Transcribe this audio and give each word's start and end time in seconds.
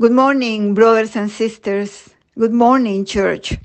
Good 0.00 0.12
morning, 0.12 0.74
brothers 0.74 1.16
and 1.16 1.28
sisters. 1.28 2.10
Good 2.38 2.52
morning, 2.52 3.04
church. 3.04 3.58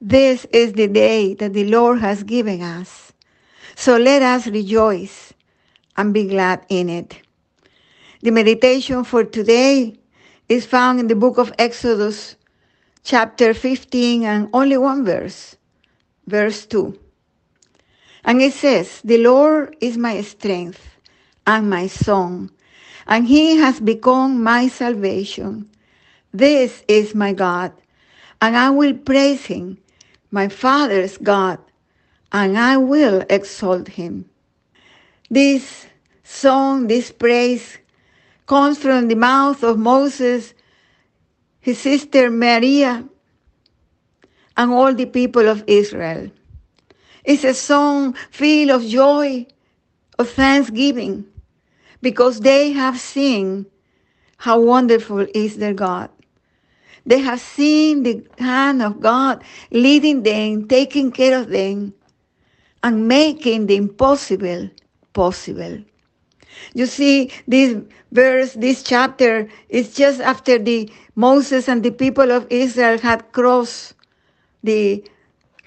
This 0.00 0.44
is 0.52 0.74
the 0.74 0.86
day 0.86 1.34
that 1.34 1.54
the 1.54 1.64
Lord 1.64 1.98
has 1.98 2.22
given 2.22 2.62
us. 2.62 3.12
So 3.74 3.96
let 3.96 4.22
us 4.22 4.46
rejoice 4.46 5.34
and 5.96 6.14
be 6.14 6.28
glad 6.28 6.64
in 6.68 6.88
it. 6.88 7.20
The 8.22 8.30
meditation 8.30 9.02
for 9.02 9.24
today 9.24 9.98
is 10.48 10.66
found 10.66 11.00
in 11.00 11.08
the 11.08 11.16
book 11.16 11.36
of 11.36 11.52
Exodus, 11.58 12.36
chapter 13.02 13.52
15, 13.52 14.22
and 14.22 14.50
only 14.52 14.76
one 14.76 15.04
verse, 15.04 15.56
verse 16.28 16.64
2. 16.66 16.96
And 18.22 18.40
it 18.40 18.52
says, 18.52 19.00
The 19.02 19.18
Lord 19.18 19.74
is 19.80 19.98
my 19.98 20.20
strength 20.20 20.86
and 21.44 21.68
my 21.68 21.88
song 21.88 22.52
and 23.10 23.26
he 23.26 23.56
has 23.56 23.80
become 23.80 24.42
my 24.42 24.68
salvation. 24.68 25.68
This 26.32 26.84
is 26.86 27.12
my 27.14 27.32
God, 27.32 27.72
and 28.40 28.56
I 28.56 28.70
will 28.70 28.94
praise 28.94 29.44
him, 29.46 29.78
my 30.30 30.48
Father's 30.48 31.18
God, 31.18 31.58
and 32.30 32.56
I 32.56 32.76
will 32.76 33.24
exalt 33.28 33.88
him. 33.88 34.30
This 35.28 35.86
song, 36.22 36.86
this 36.86 37.10
praise, 37.10 37.78
comes 38.46 38.78
from 38.78 39.08
the 39.08 39.16
mouth 39.16 39.64
of 39.64 39.76
Moses, 39.76 40.54
his 41.60 41.78
sister 41.78 42.30
Maria, 42.30 43.04
and 44.56 44.70
all 44.70 44.94
the 44.94 45.06
people 45.06 45.48
of 45.48 45.64
Israel. 45.66 46.30
It's 47.24 47.44
a 47.44 47.54
song 47.54 48.14
filled 48.30 48.70
of 48.70 48.86
joy, 48.86 49.46
of 50.16 50.30
thanksgiving, 50.30 51.26
because 52.02 52.40
they 52.40 52.72
have 52.72 52.98
seen 52.98 53.66
how 54.38 54.60
wonderful 54.60 55.26
is 55.34 55.58
their 55.58 55.74
God. 55.74 56.10
They 57.06 57.18
have 57.18 57.40
seen 57.40 58.02
the 58.02 58.26
hand 58.38 58.82
of 58.82 59.00
God 59.00 59.42
leading 59.70 60.22
them, 60.22 60.68
taking 60.68 61.10
care 61.10 61.38
of 61.38 61.48
them, 61.48 61.94
and 62.82 63.08
making 63.08 63.66
the 63.66 63.76
impossible 63.76 64.70
possible. 65.12 65.82
You 66.74 66.86
see, 66.86 67.30
this 67.46 67.76
verse, 68.12 68.54
this 68.54 68.82
chapter 68.82 69.48
is 69.68 69.94
just 69.94 70.20
after 70.20 70.58
the 70.58 70.90
Moses 71.14 71.68
and 71.68 71.82
the 71.82 71.90
people 71.90 72.30
of 72.30 72.46
Israel 72.50 72.98
had 72.98 73.32
crossed 73.32 73.94
the 74.62 75.04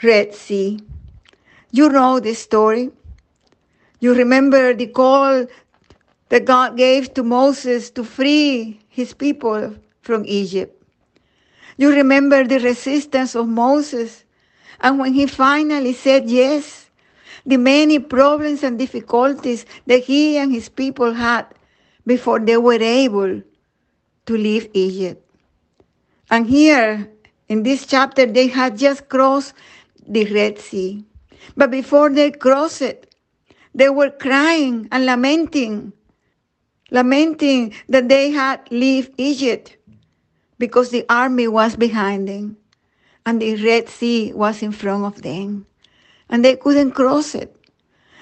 Red 0.02 0.34
Sea. 0.34 0.80
You 1.72 1.90
know 1.90 2.20
the 2.20 2.34
story. 2.34 2.92
You 4.00 4.14
remember 4.14 4.74
the 4.74 4.88
call 4.88 5.48
that 6.30 6.46
God 6.46 6.78
gave 6.78 7.14
to 7.14 7.24
Moses 7.24 7.90
to 7.92 8.04
free 8.04 8.80
his 8.90 9.14
people 9.14 9.76
from 10.02 10.24
Egypt. 10.26 10.82
You 11.78 11.92
remember 11.92 12.44
the 12.44 12.60
resistance 12.60 13.36
of 13.36 13.48
Moses. 13.48 14.24
And 14.82 15.00
when 15.00 15.14
he 15.14 15.28
finally 15.28 15.94
said 15.94 16.30
yes, 16.30 16.90
the 17.46 17.58
many 17.58 18.00
problems 18.00 18.64
and 18.64 18.78
difficulties 18.78 19.66
that 19.88 20.04
he 20.04 20.38
and 20.38 20.52
his 20.52 20.70
people 20.70 21.14
had 21.14 21.46
before 22.06 22.40
they 22.40 22.58
were 22.58 22.82
able 22.82 23.42
to 24.26 24.38
leave 24.38 24.70
Egypt. 24.74 25.20
And 26.30 26.48
here 26.48 27.10
in 27.50 27.64
this 27.64 27.86
chapter, 27.86 28.26
they 28.26 28.48
had 28.48 28.78
just 28.78 29.10
crossed 29.10 29.54
the 30.08 30.26
Red 30.34 30.60
Sea. 30.60 31.04
But 31.56 31.72
before 31.72 32.10
they 32.10 32.32
crossed 32.32 32.82
it, 32.82 33.14
they 33.76 33.90
were 33.90 34.10
crying 34.10 34.88
and 34.92 35.06
lamenting 35.06 35.94
lamenting 36.94 37.74
that 37.90 38.08
they 38.08 38.32
had 38.32 38.72
left 38.72 39.12
Egypt 39.18 39.76
because 40.60 40.92
the 40.92 41.06
army 41.10 41.48
was 41.50 41.76
behind 41.76 42.30
them 42.30 42.56
and 43.26 43.42
the 43.42 43.56
Red 43.56 43.90
Sea 43.90 44.32
was 44.34 44.62
in 44.62 44.72
front 44.72 45.04
of 45.04 45.22
them. 45.22 45.66
And 46.30 46.46
they 46.46 46.56
couldn't 46.56 46.92
cross 46.92 47.36
it. 47.36 47.56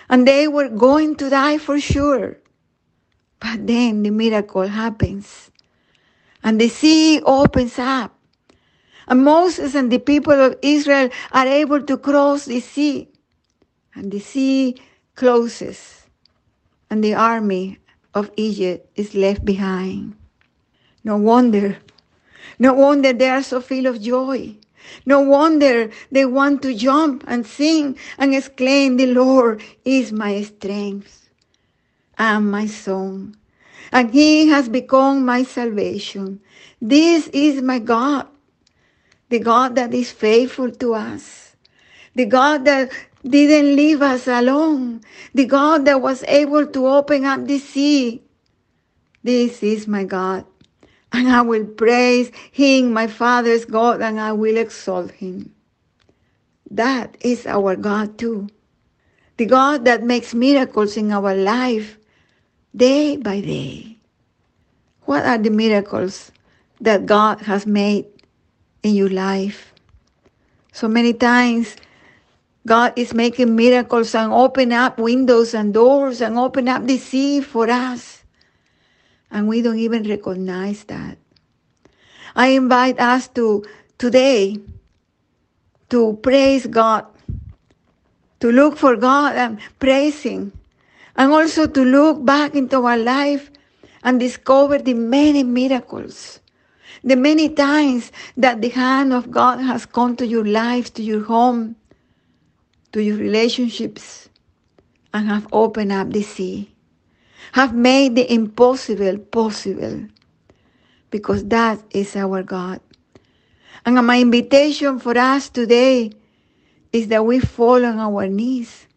And 0.09 0.27
they 0.27 0.47
were 0.47 0.69
going 0.69 1.15
to 1.17 1.29
die 1.29 1.57
for 1.57 1.79
sure. 1.79 2.37
But 3.39 3.67
then 3.67 4.03
the 4.03 4.09
miracle 4.09 4.67
happens. 4.67 5.51
And 6.43 6.59
the 6.59 6.69
sea 6.69 7.21
opens 7.21 7.77
up. 7.79 8.17
And 9.07 9.23
Moses 9.23 9.75
and 9.75 9.91
the 9.91 9.99
people 9.99 10.33
of 10.33 10.57
Israel 10.61 11.09
are 11.31 11.47
able 11.47 11.81
to 11.83 11.97
cross 11.97 12.45
the 12.45 12.59
sea. 12.59 13.09
And 13.95 14.11
the 14.11 14.19
sea 14.19 14.81
closes. 15.15 16.07
And 16.89 17.03
the 17.03 17.15
army 17.15 17.80
of 18.13 18.31
Egypt 18.35 18.89
is 18.95 19.15
left 19.15 19.45
behind. 19.45 20.15
No 21.03 21.17
wonder. 21.17 21.77
No 22.59 22.73
wonder 22.73 23.13
they 23.13 23.29
are 23.29 23.43
so 23.43 23.61
full 23.61 23.85
of 23.85 24.01
joy. 24.01 24.55
No 25.05 25.21
wonder 25.21 25.89
they 26.11 26.25
want 26.25 26.61
to 26.63 26.73
jump 26.73 27.23
and 27.27 27.45
sing 27.45 27.97
and 28.17 28.33
exclaim, 28.33 28.97
The 28.97 29.07
Lord 29.07 29.61
is 29.85 30.11
my 30.11 30.41
strength 30.41 31.29
and 32.17 32.51
my 32.51 32.67
song, 32.67 33.35
and 33.91 34.11
He 34.11 34.47
has 34.47 34.69
become 34.69 35.25
my 35.25 35.43
salvation. 35.43 36.41
This 36.81 37.27
is 37.29 37.61
my 37.61 37.79
God, 37.79 38.27
the 39.29 39.39
God 39.39 39.75
that 39.75 39.93
is 39.93 40.11
faithful 40.11 40.71
to 40.71 40.93
us, 40.95 41.50
the 42.15 42.25
God 42.25 42.65
that 42.65 42.91
didn't 43.23 43.75
leave 43.75 44.01
us 44.01 44.27
alone. 44.27 45.01
The 45.33 45.45
God 45.45 45.85
that 45.85 46.01
was 46.01 46.23
able 46.27 46.65
to 46.67 46.87
open 46.87 47.25
up 47.25 47.45
the 47.45 47.59
sea. 47.59 48.21
This 49.23 49.61
is 49.63 49.87
my 49.87 50.03
God. 50.03 50.45
And 51.13 51.29
I 51.29 51.41
will 51.41 51.65
praise 51.65 52.31
him, 52.51 52.93
my 52.93 53.07
Father's 53.07 53.65
God, 53.65 54.01
and 54.01 54.19
I 54.19 54.31
will 54.31 54.57
exalt 54.57 55.11
him. 55.11 55.53
That 56.69 57.17
is 57.19 57.45
our 57.45 57.75
God 57.75 58.17
too. 58.17 58.47
The 59.37 59.45
God 59.45 59.85
that 59.85 60.03
makes 60.03 60.33
miracles 60.33 60.95
in 60.95 61.11
our 61.11 61.35
life 61.35 61.97
day 62.75 63.17
by 63.17 63.41
day. 63.41 63.97
What 65.03 65.25
are 65.25 65.37
the 65.37 65.49
miracles 65.49 66.31
that 66.79 67.05
God 67.05 67.41
has 67.41 67.65
made 67.65 68.05
in 68.83 68.95
your 68.95 69.09
life? 69.09 69.73
So 70.71 70.87
many 70.87 71.13
times 71.13 71.75
God 72.65 72.93
is 72.95 73.13
making 73.13 73.55
miracles 73.55 74.13
and 74.13 74.31
open 74.31 74.71
up 74.71 74.99
windows 74.99 75.53
and 75.53 75.73
doors 75.73 76.21
and 76.21 76.37
open 76.37 76.67
up 76.67 76.85
the 76.85 76.97
sea 76.97 77.41
for 77.41 77.69
us. 77.69 78.23
And 79.31 79.47
we 79.47 79.61
don't 79.61 79.79
even 79.79 80.03
recognize 80.07 80.83
that. 80.85 81.17
I 82.35 82.47
invite 82.49 82.99
us 82.99 83.27
to 83.29 83.65
today 83.97 84.57
to 85.89 86.17
praise 86.23 86.65
God, 86.67 87.05
to 88.39 88.51
look 88.51 88.77
for 88.77 88.95
God 88.95 89.35
and 89.35 89.59
praising, 89.79 90.51
and 91.17 91.31
also 91.31 91.67
to 91.67 91.83
look 91.83 92.23
back 92.23 92.55
into 92.55 92.85
our 92.85 92.97
life 92.97 93.51
and 94.03 94.19
discover 94.19 94.77
the 94.77 94.93
many 94.93 95.43
miracles, 95.43 96.39
the 97.03 97.15
many 97.15 97.49
times 97.49 98.11
that 98.37 98.61
the 98.61 98.69
hand 98.69 99.11
of 99.11 99.31
God 99.31 99.59
has 99.59 99.85
come 99.85 100.15
to 100.15 100.25
your 100.25 100.45
life, 100.45 100.93
to 100.93 101.03
your 101.03 101.25
home, 101.25 101.75
to 102.91 103.01
your 103.01 103.17
relationships 103.17 104.29
and 105.13 105.27
have 105.27 105.47
opened 105.51 105.91
up 105.91 106.11
the 106.11 106.23
sea, 106.23 106.73
have 107.53 107.73
made 107.73 108.15
the 108.15 108.33
impossible 108.33 109.17
possible, 109.17 110.07
because 111.09 111.43
that 111.45 111.79
is 111.91 112.15
our 112.15 112.43
God. 112.43 112.79
And 113.85 113.95
my 114.05 114.21
invitation 114.21 114.99
for 114.99 115.17
us 115.17 115.49
today 115.49 116.11
is 116.93 117.07
that 117.07 117.25
we 117.25 117.39
fall 117.39 117.85
on 117.85 117.99
our 117.99 118.27
knees 118.27 118.87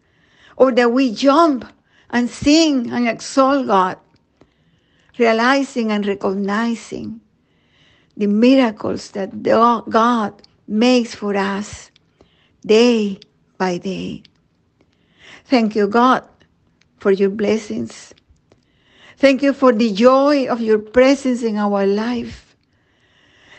or 0.57 0.73
that 0.73 0.93
we 0.93 1.13
jump 1.13 1.65
and 2.11 2.29
sing 2.29 2.91
and 2.93 3.09
exalt 3.09 3.67
God, 3.67 3.99
realizing 5.19 5.91
and 5.91 6.07
recognizing 6.07 7.21
the 8.17 8.27
miracles 8.27 9.11
that 9.13 9.43
God 9.43 10.43
makes 10.69 11.15
for 11.15 11.37
us 11.37 11.91
day 12.65 13.19
by 13.59 13.79
day. 13.79 14.23
Thank 15.47 15.77
you, 15.77 15.87
God, 15.87 16.27
for 16.99 17.11
your 17.11 17.31
blessings. 17.31 18.15
Thank 19.17 19.43
you 19.43 19.53
for 19.53 19.73
the 19.73 19.93
joy 19.93 20.47
of 20.49 20.61
your 20.61 20.79
presence 20.79 21.43
in 21.43 21.57
our 21.57 21.87
life. 21.87 22.57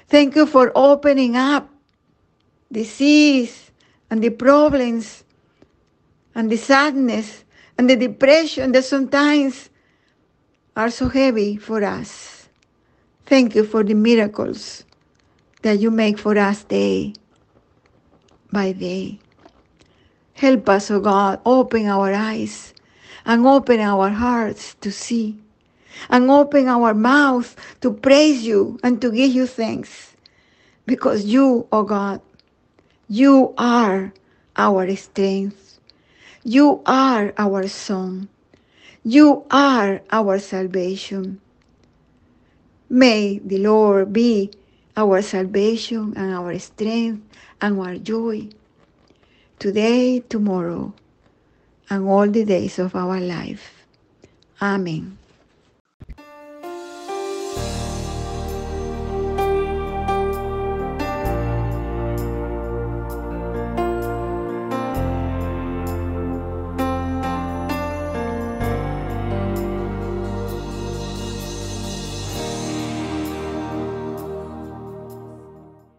Thank 0.07 0.35
you 0.35 0.45
for 0.45 0.71
opening 0.75 1.35
up 1.35 1.69
the 2.69 2.83
seas 2.83 3.71
and 4.09 4.21
the 4.23 4.29
problems 4.29 5.23
and 6.35 6.51
the 6.51 6.57
sadness 6.57 7.43
and 7.77 7.89
the 7.89 7.95
depression 7.95 8.71
that 8.73 8.85
sometimes 8.85 9.69
are 10.75 10.89
so 10.89 11.09
heavy 11.09 11.57
for 11.57 11.83
us. 11.83 12.47
Thank 13.25 13.55
you 13.55 13.63
for 13.63 13.83
the 13.83 13.93
miracles 13.93 14.83
that 15.61 15.79
you 15.79 15.89
make 15.89 16.19
for 16.19 16.37
us 16.37 16.63
day 16.63 17.13
by 18.51 18.73
day. 18.73 19.19
Help 20.35 20.67
us, 20.67 20.91
O 20.91 20.99
God, 20.99 21.39
open 21.45 21.87
our 21.87 22.11
eyes 22.11 22.73
and 23.25 23.47
open 23.47 23.79
our 23.79 24.09
hearts 24.09 24.75
to 24.81 24.91
see 24.91 25.39
and 26.09 26.29
open 26.29 26.67
our 26.67 26.93
mouth 26.93 27.55
to 27.79 27.93
praise 27.93 28.45
you 28.45 28.77
and 28.83 29.01
to 29.01 29.11
give 29.11 29.31
you 29.31 29.47
thanks. 29.47 30.13
Because 30.85 31.23
you, 31.23 31.67
O 31.71 31.83
God, 31.83 32.19
you 33.07 33.53
are 33.57 34.11
our 34.57 34.93
strength. 34.97 35.79
You 36.43 36.81
are 36.85 37.33
our 37.37 37.67
song. 37.69 38.27
You 39.05 39.45
are 39.49 40.01
our 40.11 40.37
salvation. 40.39 41.39
May 42.89 43.39
the 43.39 43.59
Lord 43.59 44.11
be 44.11 44.51
our 44.97 45.21
salvation 45.21 46.13
and 46.17 46.35
our 46.35 46.59
strength 46.59 47.23
and 47.61 47.79
our 47.79 47.95
joy 47.97 48.49
today, 49.59 50.19
tomorrow, 50.21 50.93
and 51.89 52.07
all 52.07 52.27
the 52.27 52.45
days 52.45 52.79
of 52.79 52.95
our 52.95 53.19
life. 53.19 53.85
Amen. 54.61 55.17